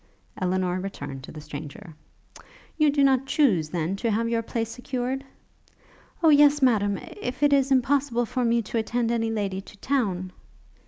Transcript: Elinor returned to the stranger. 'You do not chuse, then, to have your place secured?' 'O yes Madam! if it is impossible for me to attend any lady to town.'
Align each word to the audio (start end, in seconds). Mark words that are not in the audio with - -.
Elinor 0.41 0.79
returned 0.79 1.23
to 1.25 1.31
the 1.31 1.39
stranger. 1.41 1.93
'You 2.75 2.89
do 2.89 3.03
not 3.03 3.27
chuse, 3.27 3.69
then, 3.69 3.95
to 3.97 4.09
have 4.09 4.27
your 4.27 4.41
place 4.41 4.71
secured?' 4.71 5.23
'O 6.23 6.29
yes 6.29 6.59
Madam! 6.59 6.97
if 7.21 7.43
it 7.43 7.53
is 7.53 7.71
impossible 7.71 8.25
for 8.25 8.43
me 8.43 8.63
to 8.63 8.79
attend 8.79 9.11
any 9.11 9.29
lady 9.29 9.61
to 9.61 9.77
town.' 9.77 10.31